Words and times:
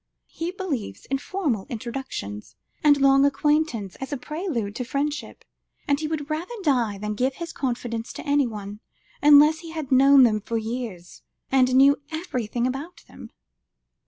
He 0.29 0.49
believes 0.49 1.05
in 1.11 1.19
formal 1.19 1.67
introductions, 1.69 2.55
and 2.83 2.99
long 2.99 3.23
acquaintance 3.23 3.97
as 3.97 4.11
a 4.11 4.17
prelude 4.17 4.73
to 4.77 4.83
friendship, 4.83 5.45
and 5.87 5.99
he 5.99 6.07
would 6.07 6.27
rather 6.27 6.55
die 6.63 6.97
than 6.97 7.13
give 7.13 7.35
his 7.35 7.53
confidence 7.53 8.11
to 8.13 8.25
anyone, 8.25 8.79
unless 9.21 9.59
he 9.59 9.69
had 9.69 9.91
known 9.91 10.23
them 10.23 10.41
for 10.41 10.57
years, 10.57 11.21
and 11.51 11.75
knew 11.75 12.01
everything 12.11 12.65
about 12.65 13.03
them." 13.07 13.29